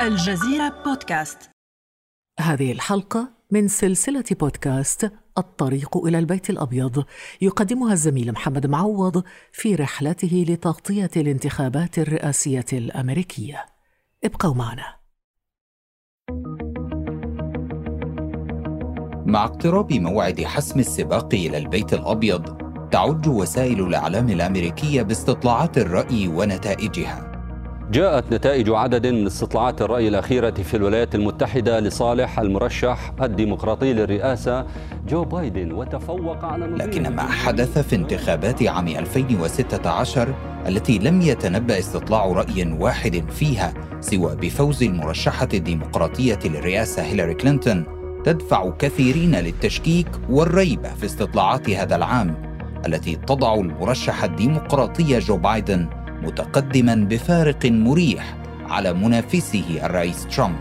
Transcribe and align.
الجزيرة 0.00 0.82
بودكاست. 0.84 1.50
هذه 2.40 2.72
الحلقة 2.72 3.28
من 3.50 3.68
سلسلة 3.68 4.24
بودكاست 4.40 5.12
الطريق 5.38 5.96
إلى 5.96 6.18
البيت 6.18 6.50
الأبيض. 6.50 7.04
يقدمها 7.40 7.92
الزميل 7.92 8.32
محمد 8.32 8.66
معوض 8.66 9.22
في 9.52 9.74
رحلته 9.74 10.44
لتغطية 10.48 11.10
الانتخابات 11.16 11.98
الرئاسية 11.98 12.64
الأمريكية. 12.72 13.66
ابقوا 14.24 14.54
معنا. 14.54 14.96
مع 19.26 19.44
اقتراب 19.44 19.92
موعد 19.92 20.40
حسم 20.40 20.80
السباق 20.80 21.34
إلى 21.34 21.58
البيت 21.58 21.94
الأبيض 21.94 22.56
تعج 22.90 23.28
وسائل 23.28 23.80
الإعلام 23.80 24.28
الأمريكية 24.28 25.02
باستطلاعات 25.02 25.78
الرأي 25.78 26.28
ونتائجها. 26.28 27.29
جاءت 27.90 28.34
نتائج 28.34 28.70
عدد 28.70 29.06
من 29.06 29.26
استطلاعات 29.26 29.82
الرأي 29.82 30.08
الأخيرة 30.08 30.50
في 30.50 30.76
الولايات 30.76 31.14
المتحدة 31.14 31.80
لصالح 31.80 32.40
المرشح 32.40 33.12
الديمقراطي 33.22 33.92
للرئاسة 33.92 34.66
جو 35.08 35.24
بايدن 35.24 35.72
وتفوق 35.72 36.44
على 36.44 36.66
لكن 36.66 37.08
ما 37.08 37.22
حدث 37.22 37.78
في 37.78 37.96
انتخابات 37.96 38.62
عام 38.62 38.88
2016 38.88 40.34
التي 40.66 40.98
لم 40.98 41.20
يتنبأ 41.20 41.78
استطلاع 41.78 42.26
رأي 42.26 42.72
واحد 42.72 43.30
فيها 43.30 43.74
سوى 44.00 44.36
بفوز 44.36 44.82
المرشحة 44.82 45.48
الديمقراطية 45.54 46.38
للرئاسة 46.44 47.02
هيلاري 47.02 47.34
كلينتون 47.34 47.84
تدفع 48.24 48.70
كثيرين 48.70 49.34
للتشكيك 49.34 50.08
والريب 50.28 50.86
في 50.86 51.06
استطلاعات 51.06 51.70
هذا 51.70 51.96
العام 51.96 52.50
التي 52.86 53.16
تضع 53.16 53.54
المرشح 53.54 54.24
الديمقراطي 54.24 55.18
جو 55.18 55.36
بايدن 55.36 55.99
متقدما 56.22 56.94
بفارق 56.94 57.66
مريح 57.66 58.36
على 58.68 58.92
منافسه 58.92 59.80
الرئيس 59.84 60.26
ترامب. 60.26 60.56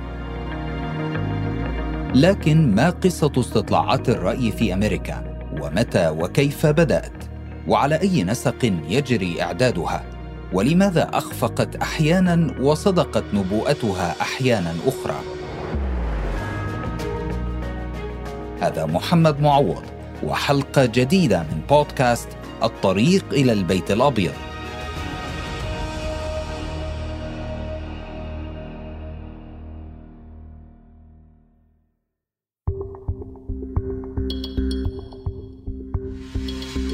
لكن 2.16 2.76
ما 2.76 2.90
قصة 2.90 3.32
استطلاعات 3.38 4.10
الرأي 4.10 4.52
في 4.52 4.74
أمريكا؟ 4.74 5.40
ومتى 5.62 6.10
وكيف 6.10 6.66
بدأت؟ 6.66 7.24
وعلى 7.68 8.02
أي 8.02 8.24
نسق 8.24 8.74
يجري 8.90 9.42
إعدادها؟ 9.42 10.04
ولماذا 10.54 11.10
أخفقت 11.14 11.76
أحيانا 11.76 12.62
وصدقت 12.62 13.24
نبوءتها 13.34 14.16
أحيانا 14.22 14.74
أخرى؟ 14.88 15.20
هذا 18.62 18.86
محمد 18.86 19.42
معوض 19.42 19.84
وحلقة 20.24 20.86
جديدة 20.86 21.40
من 21.40 21.62
بودكاست 21.70 22.28
الطريق 22.64 23.26
إلى 23.32 23.54
البيت 23.54 23.92
الأبيض. 23.92 24.34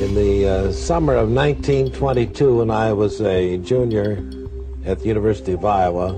In 0.06 0.14
the 0.14 0.48
uh, 0.48 0.72
summer 0.72 1.16
of 1.16 1.32
1922 1.32 2.58
when 2.60 2.70
I 2.70 2.94
was 2.94 3.20
a 3.22 3.58
junior 3.58 4.24
at 4.86 5.00
the 5.00 5.08
University 5.08 5.54
of 5.54 5.66
Iowa. 5.66 6.16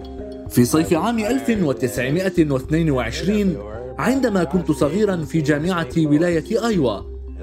في 0.50 0.66
صيف 0.66 0.94
عام 0.94 1.20
1922 1.20 3.58
عندما 4.00 4.44
كنت 4.44 4.72
صغيرا 4.72 5.26
في 5.26 5.42
جامعة 5.42 5.90
ولاية 5.98 6.68
أيوا 6.68 7.00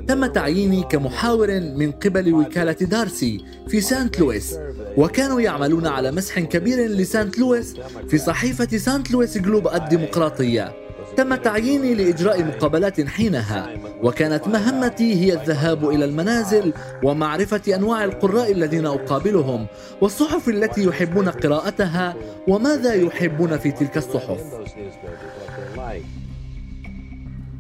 تم 0.09 0.27
تعييني 0.27 0.83
كمحاور 0.83 1.61
من 1.61 1.93
قبل 1.93 2.35
وكالة 2.35 2.73
دارسي 2.73 3.45
في 3.69 3.81
سانت 3.81 4.21
لويس 4.21 4.59
وكانوا 4.97 5.41
يعملون 5.41 5.87
على 5.87 6.13
مسح 6.13 6.41
كبير 6.41 6.89
لسانت 6.89 7.39
لويس 7.39 7.77
في 8.09 8.19
صحيفة 8.19 8.77
سانت 8.77 9.11
لويس 9.11 9.39
جلوب 9.39 9.69
الديمقراطية 9.69 10.73
تم 11.17 11.35
تعييني 11.35 11.95
لإجراء 11.95 12.45
مقابلات 12.45 13.01
حينها 13.01 13.71
وكانت 14.05 14.49
مهمتي 14.49 15.15
هي 15.15 15.33
الذهاب 15.33 15.89
إلى 15.89 16.05
المنازل 16.05 16.73
ومعرفة 17.03 17.77
أنواع 17.77 18.05
القراء 18.05 18.53
الذين 18.53 18.87
أقابلهم 18.87 19.67
والصحف 20.01 20.49
التي 20.49 20.85
يحبون 20.85 21.29
قراءتها 21.29 22.17
وماذا 22.49 22.95
يحبون 22.95 23.59
في 23.59 23.71
تلك 23.73 23.97
الصحف. 23.97 24.41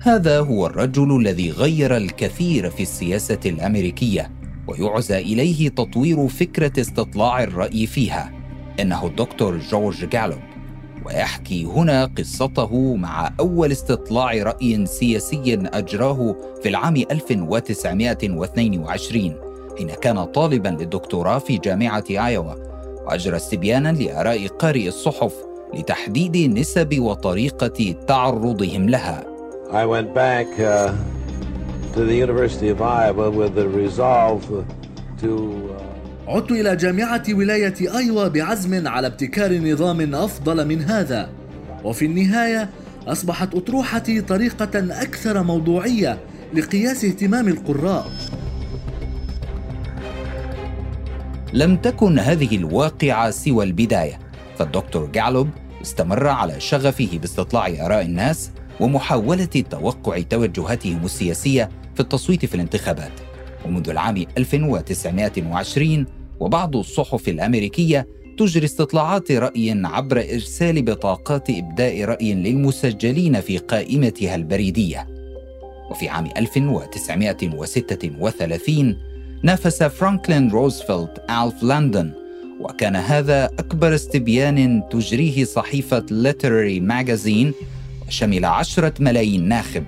هذا 0.01 0.41
هو 0.41 0.67
الرجل 0.67 1.17
الذي 1.21 1.51
غير 1.51 1.97
الكثير 1.97 2.71
في 2.71 2.83
السياسة 2.83 3.41
الأمريكية 3.47 4.31
ويعزى 4.67 5.19
إليه 5.19 5.69
تطوير 5.69 6.29
فكرة 6.29 6.81
استطلاع 6.81 7.43
الرأي 7.43 7.87
فيها 7.87 8.33
إنه 8.81 9.07
الدكتور 9.07 9.59
جورج 9.59 10.09
جالوب. 10.09 10.54
ويحكي 11.07 11.65
هنا 11.65 12.11
قصته 12.19 12.95
مع 12.95 13.31
أول 13.41 13.73
استطلاع 13.73 14.43
رأي 14.43 14.87
سياسي 14.87 15.69
أجراه 15.73 16.37
في 16.63 16.69
العام 16.69 16.97
1922 16.97 19.35
حين 19.79 19.91
كان 19.91 20.25
طالبا 20.25 20.69
للدكتوراه 20.69 21.39
في 21.39 21.59
جامعة 21.59 22.05
آيوا 22.11 22.53
وأجرى 23.07 23.37
استبيانا 23.37 23.93
لآراء 23.93 24.47
قارئ 24.47 24.89
الصحف 24.89 25.35
لتحديد 25.75 26.59
نسب 26.59 26.99
وطريقة 26.99 27.95
تعرضهم 28.09 28.89
لها. 28.89 29.25
I 29.71 29.87
went 29.87 30.15
back 30.15 30.47
uh, 30.61 30.93
to 31.95 32.05
the 32.05 32.15
University 32.15 32.69
of 32.69 32.81
Iowa 32.81 33.31
with 33.31 33.55
the 33.55 33.69
resolve 33.69 34.65
to 35.21 35.74
عدت 36.29 36.51
إلى 36.51 36.77
جامعة 36.77 37.23
ولاية 37.31 37.97
أيوا 37.97 38.29
بعزم 38.29 38.89
على 38.89 39.07
ابتكار 39.07 39.59
نظام 39.59 40.15
أفضل 40.15 40.69
من 40.69 40.83
هذا. 40.83 41.31
وفي 41.85 42.05
النهاية 42.05 42.71
أصبحت 43.07 43.55
أطروحتي 43.55 44.21
طريقة 44.21 45.03
أكثر 45.03 45.43
موضوعية 45.43 46.19
لقياس 46.55 47.05
اهتمام 47.05 47.49
القراء. 47.49 48.11
لم 51.53 51.77
تكن 51.77 52.19
هذه 52.19 52.57
الواقعة 52.57 53.31
سوى 53.31 53.65
البداية 53.65 54.19
فالدكتور 54.59 55.07
جالوب 55.07 55.49
استمر 55.83 56.27
على 56.27 56.61
شغفه 56.61 57.19
باستطلاع 57.23 57.67
آراء 57.67 58.03
الناس 58.03 58.51
ومحاولة 58.81 59.65
توقع 59.71 60.21
توجهاتهم 60.21 61.05
السياسية 61.05 61.69
في 61.95 62.01
التصويت 62.01 62.45
في 62.45 62.55
الانتخابات. 62.55 63.13
ومنذ 63.67 63.91
العام 63.91 64.25
1920 64.39 66.07
وبعض 66.41 66.77
الصحف 66.77 67.29
الأمريكية 67.29 68.07
تجري 68.39 68.65
استطلاعات 68.65 69.33
رأي 69.33 69.83
عبر 69.85 70.19
إرسال 70.19 70.83
بطاقات 70.83 71.51
إبداء 71.51 72.05
رأي 72.05 72.35
للمسجلين 72.35 73.41
في 73.41 73.59
قائمتها 73.59 74.35
البريدية. 74.35 75.07
وفي 75.91 76.09
عام 76.09 76.29
1936 76.37 78.97
نافس 79.43 79.83
فرانكلين 79.83 80.51
روزفلت 80.51 81.25
ألف 81.31 81.63
لاندون 81.63 82.13
وكان 82.61 82.97
هذا 82.97 83.45
أكبر 83.45 83.95
استبيان 83.95 84.83
تجريه 84.91 85.45
صحيفة 85.45 86.07
Literary 86.11 86.81
Magazine 86.81 87.53
وشمل 88.09 88.45
عشرة 88.45 88.95
ملايين 89.01 89.49
ناخب. 89.49 89.85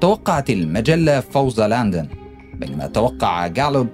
توقعت 0.00 0.50
المجلة 0.50 1.20
فوز 1.20 1.60
لاندون 1.60 2.08
بينما 2.54 2.86
توقع 2.86 3.46
جالوب 3.46 3.86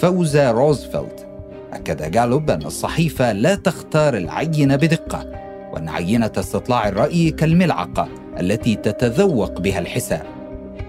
فوز 0.00 0.36
روزفلت. 0.36 1.26
أكد 1.72 2.10
جالوب 2.10 2.50
أن 2.50 2.62
الصحيفة 2.62 3.32
لا 3.32 3.54
تختار 3.54 4.16
العينة 4.16 4.76
بدقة 4.76 5.26
وأن 5.72 5.88
عينة 5.88 6.32
استطلاع 6.38 6.88
الرأي 6.88 7.30
كالملعقة 7.30 8.08
التي 8.40 8.74
تتذوق 8.74 9.60
بها 9.60 9.78
الحساء 9.78 10.26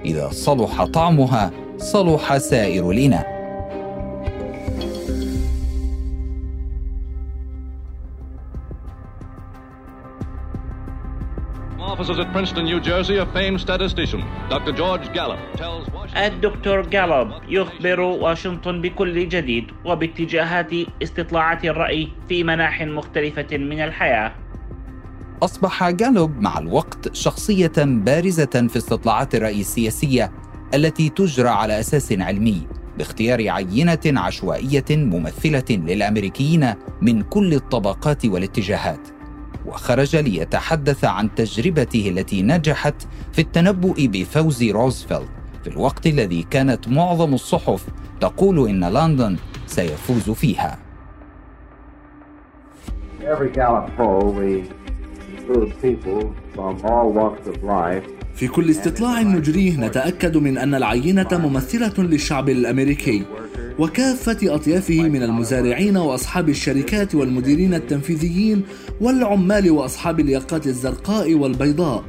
إذا 0.06 0.30
صلح 0.32 0.84
طعمها 0.84 1.52
صلح 1.78 2.38
سائر 2.38 2.92
الإناء 2.92 3.31
offices 12.02 12.20
at 12.20 12.34
Princeton, 12.34 12.66
New 12.66 12.80
Jersey, 12.80 13.18
a 13.18 13.26
famed 13.28 13.60
statistician, 13.62 14.22
Dr. 14.50 14.72
George 14.72 15.06
Gallup, 15.14 15.40
tells 15.56 15.88
الدكتور 16.18 16.82
جالوب 16.82 17.28
يخبر 17.50 18.00
واشنطن 18.00 18.82
بكل 18.82 19.30
جديد 19.30 19.66
وباتجاهات 19.86 20.72
استطلاعات 21.04 21.66
الرأي 21.66 22.08
في 22.30 22.44
مناح 22.44 22.82
مختلفة 22.82 23.58
من 23.58 23.80
الحياة. 23.82 24.32
أصبح 25.44 25.90
جالوب 25.90 26.40
مع 26.40 26.60
الوقت 26.60 27.16
شخصية 27.16 27.72
بارزة 27.78 28.68
في 28.70 28.78
استطلاعات 28.78 29.36
الرأي 29.36 29.60
السياسية 29.62 30.32
التي 30.74 31.10
تجرى 31.10 31.50
على 31.50 31.80
أساس 31.80 32.12
علمي 32.12 32.68
باختيار 32.98 33.50
عينة 33.50 34.00
عشوائية 34.06 34.86
ممثلة 34.90 35.66
للأمريكيين 35.70 36.74
من 37.02 37.22
كل 37.22 37.54
الطبقات 37.54 38.26
والاتجاهات. 38.26 39.21
وخرج 39.66 40.16
ليتحدث 40.16 41.06
عن 41.06 41.36
تجربته 41.36 42.10
التي 42.10 42.42
نجحت 42.42 42.96
في 43.34 43.42
التنبؤ 43.42 43.96
بفوز 43.98 44.64
روزفلت. 44.64 45.30
في 45.64 45.70
الوقت 45.70 46.08
الذي 46.08 46.48
كانت 46.50 46.88
معظم 46.88 47.34
الصحف 47.34 47.86
تقول 48.22 48.70
إن 48.70 48.84
لندن 48.84 49.38
سيفوز 49.68 50.30
فيها. 50.30 50.80
في 58.36 58.48
كل 58.48 58.70
استطلاع 58.70 59.22
نجريه 59.22 59.78
نتأكد 59.78 60.38
من 60.38 60.58
أن 60.58 60.76
العينة 60.76 61.28
ممثلة 61.32 62.04
للشعب 62.04 62.50
الأمريكي. 62.50 63.26
وكافة 63.82 64.56
أطيافه 64.56 65.02
من 65.02 65.24
المزارعين 65.24 65.98
وأصحاب 65.98 66.50
الشركات 66.50 67.16
والمديرين 67.16 67.74
التنفيذيين 67.74 68.64
والعمال 69.02 69.72
وأصحاب 69.72 70.20
الياقات 70.20 70.68
الزرقاء 70.68 71.34
والبيضاء. 71.34 72.04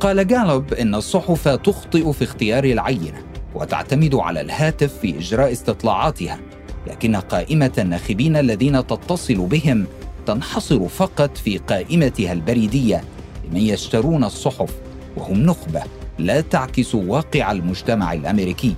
قال 0.00 0.26
جالوب 0.26 0.74
إن 0.74 0.94
الصحف 0.94 1.48
تخطئ 1.48 2.12
في 2.12 2.24
اختيار 2.24 2.64
العينة 2.64 3.22
وتعتمد 3.54 4.14
على 4.14 4.40
الهاتف 4.40 4.98
في 4.98 5.18
إجراء 5.18 5.52
استطلاعاتها 5.52 6.38
لكن 6.86 7.16
قائمة 7.16 7.72
الناخبين 7.78 8.36
الذين 8.36 8.86
تتصل 8.86 9.46
بهم 9.46 9.86
تنحصر 10.26 10.88
فقط 10.88 11.36
في 11.36 11.58
قائمتها 11.58 12.32
البريدية 12.32 13.04
لمن 13.44 13.60
يشترون 13.60 14.24
الصحف 14.24 14.70
وهم 15.16 15.42
نخبة 15.42 15.82
لا 16.18 16.40
تعكس 16.40 16.94
واقع 16.94 17.52
المجتمع 17.52 18.12
الأمريكي. 18.12 18.74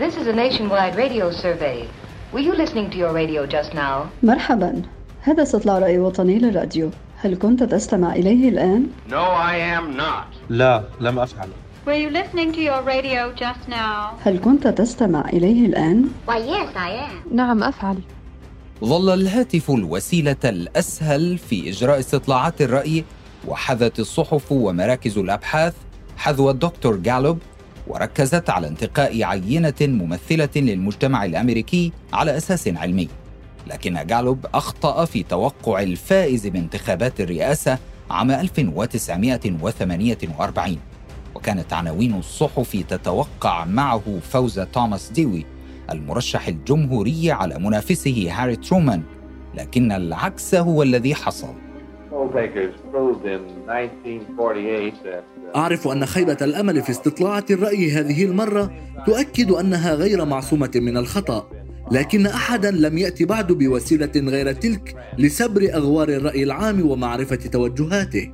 This 0.00 0.16
is 0.16 0.26
a 0.26 0.32
nationwide 0.32 0.94
radio 0.96 1.30
survey. 1.30 1.78
Were 2.32 2.44
you 2.48 2.54
listening 2.62 2.88
to 2.90 2.96
your 2.96 3.12
radio 3.12 3.46
just 3.46 3.74
now? 3.74 4.08
مرحبا 4.22 4.82
هذا 5.22 5.42
استطلاع 5.42 5.78
رأي 5.78 5.98
وطني 5.98 6.38
للراديو 6.38 6.90
هل 7.16 7.36
كنت 7.36 7.62
تستمع 7.62 8.12
إليه 8.14 8.48
الآن؟ 8.48 8.86
No, 9.08 9.14
I 9.14 9.56
am 9.78 9.96
not. 9.96 10.50
لا 10.50 10.84
لم 11.00 11.18
أفعل 11.18 11.48
Were 11.86 11.94
you 11.94 12.10
listening 12.10 12.52
to 12.52 12.60
your 12.60 12.82
radio 12.82 13.32
just 13.40 13.68
now? 13.68 14.14
هل 14.24 14.38
كنت 14.44 14.66
تستمع 14.68 15.28
إليه 15.28 15.66
الآن؟ 15.66 16.04
Why, 16.28 16.38
yes, 16.38 16.76
I 16.76 17.10
am. 17.10 17.34
نعم 17.34 17.62
أفعل 17.62 17.98
ظل 18.84 19.14
الهاتف 19.14 19.70
الوسيلة 19.70 20.36
الأسهل 20.44 21.38
في 21.38 21.70
إجراء 21.70 21.98
استطلاعات 21.98 22.62
الرأي 22.62 23.04
وحذت 23.48 23.98
الصحف 24.00 24.52
ومراكز 24.52 25.18
الأبحاث 25.18 25.74
حذو 26.16 26.50
الدكتور 26.50 26.96
جالوب 26.96 27.38
وركزت 27.90 28.50
على 28.50 28.68
انتقاء 28.68 29.22
عينة 29.22 29.74
ممثلة 29.80 30.48
للمجتمع 30.56 31.24
الأمريكي 31.24 31.92
على 32.12 32.36
أساس 32.36 32.68
علمي. 32.68 33.08
لكن 33.66 34.06
جالوب 34.06 34.46
أخطأ 34.54 35.04
في 35.04 35.22
توقع 35.22 35.82
الفائز 35.82 36.46
بانتخابات 36.46 37.20
الرئاسة 37.20 37.78
عام 38.10 38.30
1948 38.30 40.78
وكانت 41.34 41.72
عناوين 41.72 42.14
الصحف 42.14 42.84
تتوقع 42.88 43.64
معه 43.64 44.18
فوز 44.22 44.60
توماس 44.60 45.10
ديوي 45.10 45.46
المرشح 45.90 46.48
الجمهوري 46.48 47.32
على 47.32 47.58
منافسه 47.58 48.28
هاري 48.30 48.56
ترومان. 48.56 49.02
لكن 49.54 49.92
العكس 49.92 50.54
هو 50.54 50.82
الذي 50.82 51.14
حصل. 51.14 51.69
أعرف 55.56 55.88
أن 55.88 56.06
خيبة 56.06 56.36
الأمل 56.42 56.82
في 56.82 56.90
استطلاعة 56.90 57.44
الرأي 57.50 57.92
هذه 57.92 58.24
المرة 58.24 58.70
تؤكد 59.06 59.50
أنها 59.50 59.94
غير 59.94 60.24
معصومة 60.24 60.70
من 60.74 60.96
الخطأ 60.96 61.46
لكن 61.90 62.26
أحدا 62.26 62.70
لم 62.70 62.98
يأتي 62.98 63.24
بعد 63.24 63.52
بوسيلة 63.52 64.12
غير 64.16 64.52
تلك 64.52 64.96
لسبر 65.18 65.68
أغوار 65.74 66.08
الرأي 66.08 66.42
العام 66.42 66.90
ومعرفة 66.90 67.36
توجهاته. 67.36 68.32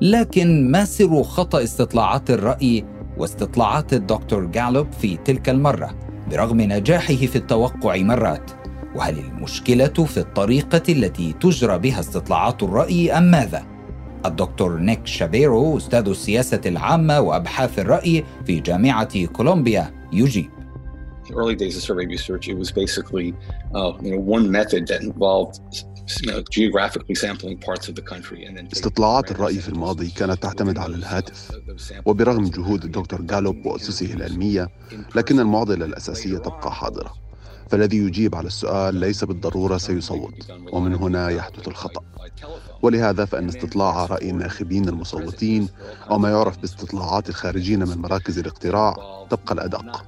لكن 0.00 0.70
ما 0.70 0.84
سر 0.84 1.22
خطأ 1.22 1.62
استطلاعات 1.62 2.30
الرأي 2.30 2.84
واستطلاعات 3.18 3.92
الدكتور 3.92 4.44
جالوب 4.44 4.92
في 4.92 5.16
تلك 5.16 5.48
المرة 5.48 5.98
برغم 6.30 6.60
نجاحه 6.60 7.14
في 7.14 7.36
التوقع 7.36 7.96
مرات؟ 7.96 8.61
وهل 8.94 9.18
المشكلة 9.18 9.86
في 9.86 10.18
الطريقة 10.18 10.82
التي 10.92 11.32
تجرى 11.32 11.78
بها 11.78 12.00
استطلاعات 12.00 12.62
الرأي 12.62 13.12
أم 13.18 13.22
ماذا؟ 13.30 13.66
الدكتور 14.26 14.78
نيك 14.78 15.06
شابيرو 15.06 15.76
أستاذ 15.76 16.08
السياسة 16.08 16.60
العامة 16.66 17.20
وأبحاث 17.20 17.78
الرأي 17.78 18.24
في 18.46 18.60
جامعة 18.60 19.26
كولومبيا 19.26 20.08
يجيب 20.12 20.50
early 21.30 21.54
days 21.54 21.76
of 21.76 21.82
survey 21.82 22.06
research, 22.06 22.48
it 22.48 22.58
was 22.58 22.70
basically 22.72 23.34
uh, 23.74 23.92
you 24.02 24.10
know, 24.12 24.18
one 24.18 24.50
method 24.50 24.86
that 24.88 25.00
involved 25.02 25.60
استطلاعات 28.72 29.30
الرأي 29.30 29.58
في 29.58 29.68
الماضي 29.68 30.10
كانت 30.10 30.42
تعتمد 30.42 30.78
على 30.78 30.94
الهاتف 30.94 31.50
وبرغم 32.06 32.44
جهود 32.50 32.84
الدكتور 32.84 33.22
جالوب 33.22 33.66
وأسسه 33.66 34.14
العلمية 34.14 34.68
لكن 35.14 35.40
المعضلة 35.40 35.84
الأساسية 35.84 36.38
تبقى 36.38 36.72
حاضرة 36.74 37.12
فالذي 37.72 37.96
يجيب 37.96 38.34
على 38.34 38.46
السؤال 38.46 38.94
ليس 38.94 39.24
بالضرورة 39.24 39.78
سيصوت 39.78 40.52
ومن 40.72 40.94
هنا 40.94 41.28
يحدث 41.28 41.68
الخطأ. 41.68 42.02
ولهذا 42.82 43.24
فإن 43.24 43.48
استطلاع 43.48 44.06
رأي 44.06 44.30
الناخبين 44.30 44.88
المصوتين 44.88 45.68
أو 46.10 46.18
ما 46.18 46.30
يعرف 46.30 46.58
باستطلاعات 46.58 47.28
الخارجين 47.28 47.88
من 47.88 47.98
مراكز 47.98 48.38
الاقتراع 48.38 48.96
تبقى 49.30 49.54
الأدق. 49.54 50.04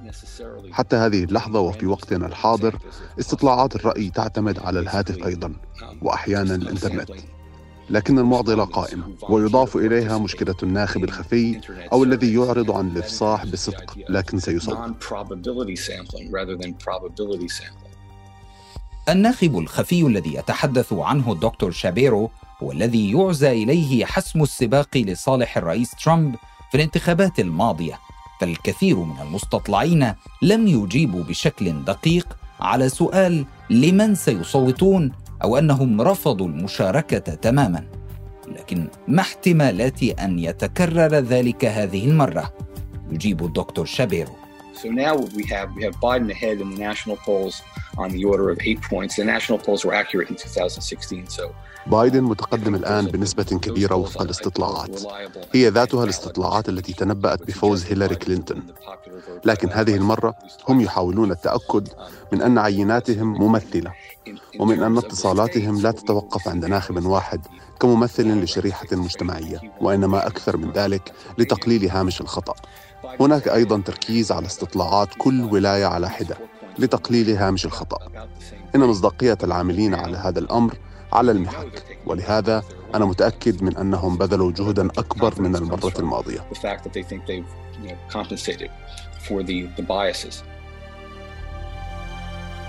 حتى 0.71 0.95
هذه 0.95 1.23
اللحظة 1.23 1.59
وفي 1.59 1.85
وقتنا 1.85 2.25
الحاضر 2.27 2.79
استطلاعات 3.19 3.75
الرأي 3.75 4.09
تعتمد 4.09 4.59
على 4.59 4.79
الهاتف 4.79 5.25
أيضا 5.25 5.53
وأحيانا 6.01 6.55
الإنترنت. 6.55 7.11
لكن 7.89 8.19
المعضلة 8.19 8.63
قائمة 8.63 9.03
ويضاف 9.29 9.77
إليها 9.77 10.17
مشكلة 10.17 10.55
الناخب 10.63 11.03
الخفي 11.03 11.61
أو 11.93 12.03
الذي 12.03 12.33
يعرض 12.33 12.71
عن 12.71 12.87
الإفصاح 12.87 13.45
بصدق 13.45 13.97
لكن 14.09 14.39
سيصوت 14.39 14.77
الناخب 19.09 19.57
الخفي 19.57 20.01
الذي 20.01 20.33
يتحدث 20.35 20.93
عنه 20.93 21.31
الدكتور 21.31 21.71
شابيرو 21.71 22.29
هو 22.63 22.71
الذي 22.71 23.11
يعزى 23.11 23.51
إليه 23.63 24.05
حسم 24.05 24.43
السباق 24.43 24.97
لصالح 24.97 25.57
الرئيس 25.57 25.91
ترامب 26.03 26.35
في 26.71 26.75
الانتخابات 26.75 27.39
الماضية. 27.39 27.99
فالكثير 28.41 28.99
من 28.99 29.21
المستطلعين 29.21 30.13
لم 30.41 30.67
يجيبوا 30.67 31.23
بشكل 31.23 31.83
دقيق 31.83 32.37
على 32.59 32.89
سؤال 32.89 33.45
لمن 33.69 34.15
سيصوتون 34.15 35.11
أو 35.43 35.57
أنهم 35.57 36.01
رفضوا 36.01 36.47
المشاركة 36.47 37.17
تماما 37.17 37.83
لكن 38.47 38.87
ما 39.07 39.21
احتمالات 39.21 40.03
أن 40.03 40.39
يتكرر 40.39 41.15
ذلك 41.15 41.65
هذه 41.65 42.07
المرة؟ 42.09 42.53
يجيب 43.11 43.45
الدكتور 43.45 43.85
شابيرو 43.85 44.44
So 44.81 44.89
now 44.89 45.15
we 45.37 45.43
have 45.53 45.67
we 45.77 45.83
have 45.87 45.95
Biden 46.07 46.29
ahead 46.37 46.59
in 46.63 46.69
the 46.73 46.79
national 46.89 47.17
polls 47.27 47.55
on 47.97 48.09
the 48.11 48.23
order 48.25 48.49
of 48.49 48.57
eight 48.61 48.81
points. 48.81 49.15
The 49.15 49.23
national 49.35 49.57
polls 49.59 49.85
were 49.85 49.93
accurate 49.93 50.29
in 50.29 50.35
2016, 50.35 51.27
so 51.29 51.53
بايدن 51.87 52.23
متقدم 52.23 52.75
الآن 52.75 53.05
بنسبة 53.05 53.43
كبيرة 53.43 53.95
وفق 53.95 54.21
الاستطلاعات 54.21 55.01
هي 55.53 55.67
ذاتها 55.69 56.03
الاستطلاعات 56.03 56.69
التي 56.69 56.93
تنبأت 56.93 57.47
بفوز 57.47 57.85
هيلاري 57.85 58.15
كلينتون 58.15 58.63
لكن 59.45 59.69
هذه 59.69 59.95
المرة 59.95 60.35
هم 60.69 60.81
يحاولون 60.81 61.31
التأكد 61.31 61.87
من 62.31 62.41
أن 62.41 62.57
عيناتهم 62.57 63.27
ممثلة 63.41 63.93
ومن 64.59 64.83
أن 64.83 64.97
اتصالاتهم 64.97 65.81
لا 65.81 65.91
تتوقف 65.91 66.47
عند 66.47 66.65
ناخب 66.65 67.05
واحد 67.05 67.41
كممثل 67.79 68.43
لشريحة 68.43 68.87
مجتمعية 68.91 69.61
وإنما 69.81 70.27
أكثر 70.27 70.57
من 70.57 70.71
ذلك 70.71 71.13
لتقليل 71.37 71.89
هامش 71.89 72.21
الخطأ. 72.21 72.55
هناك 73.19 73.47
أيضا 73.47 73.81
تركيز 73.81 74.31
على 74.31 74.45
استطلاعات 74.45 75.09
كل 75.17 75.43
ولاية 75.43 75.85
على 75.85 76.09
حدة 76.09 76.37
لتقليل 76.79 77.29
هامش 77.29 77.65
الخطأ. 77.65 77.97
إن 78.75 78.79
مصداقية 78.79 79.37
العاملين 79.43 79.95
على 79.95 80.17
هذا 80.17 80.39
الأمر 80.39 80.77
على 81.13 81.31
المحك. 81.31 81.97
ولهذا 82.05 82.63
أنا 82.95 83.05
متأكد 83.05 83.63
من 83.63 83.77
أنهم 83.77 84.17
بذلوا 84.17 84.51
جهدا 84.51 84.85
أكبر 84.85 85.41
من 85.41 85.55
المرة 85.55 85.93
الماضية. 85.99 86.47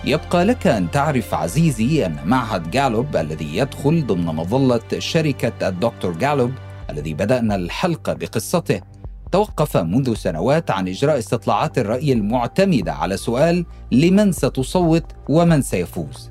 يبقى 0.06 0.44
لك 0.44 0.66
أن 0.66 0.90
تعرف 0.90 1.34
عزيزي 1.34 2.06
أن 2.06 2.16
معهد 2.24 2.70
جالوب 2.70 3.16
الذي 3.16 3.56
يدخل 3.56 4.06
ضمن 4.06 4.26
مظلة 4.26 4.98
شركة 4.98 5.68
الدكتور 5.68 6.12
جالوب 6.12 6.52
الذي 6.90 7.14
بدأنا 7.14 7.56
الحلقة 7.56 8.12
بقصته 8.12 8.80
توقف 9.32 9.76
منذ 9.76 10.14
سنوات 10.14 10.70
عن 10.70 10.88
إجراء 10.88 11.18
استطلاعات 11.18 11.78
الرأي 11.78 12.12
المعتمدة 12.12 12.92
على 12.92 13.16
سؤال 13.16 13.66
لمن 13.92 14.32
ستصوت 14.32 15.04
ومن 15.28 15.62
سيفوز. 15.62 16.30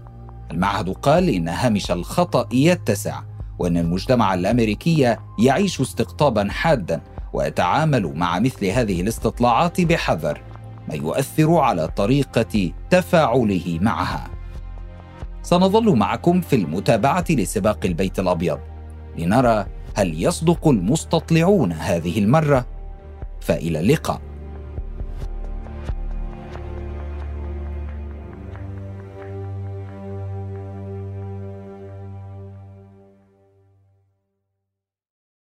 المعهد 0.51 0.89
قال 0.89 1.29
إن 1.29 1.47
هامش 1.47 1.91
الخطأ 1.91 2.47
يتسع 2.53 3.21
وأن 3.59 3.77
المجتمع 3.77 4.33
الأمريكي 4.33 5.15
يعيش 5.39 5.81
استقطابا 5.81 6.47
حادا 6.49 7.01
ويتعامل 7.33 8.13
مع 8.15 8.39
مثل 8.39 8.65
هذه 8.65 9.01
الاستطلاعات 9.01 9.81
بحذر. 9.81 10.41
ما 10.87 10.95
يؤثر 10.95 11.57
على 11.57 11.87
طريقة 11.87 12.71
تفاعله 12.89 13.79
معها. 13.81 14.29
سنظل 15.43 15.95
معكم 15.95 16.41
في 16.41 16.55
المتابعة 16.55 17.25
لسباق 17.29 17.79
البيت 17.85 18.19
الأبيض 18.19 18.59
لنرى 19.17 19.65
هل 19.95 20.23
يصدق 20.23 20.67
المستطلعون 20.67 21.71
هذه 21.71 22.19
المرة؟ 22.19 22.65
فإلى 23.41 23.79
اللقاء. 23.79 24.21